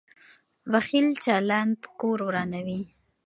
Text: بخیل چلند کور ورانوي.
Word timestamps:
بخیل 0.71 1.07
چلند 1.23 1.79
کور 1.99 2.19
ورانوي. 2.27 2.81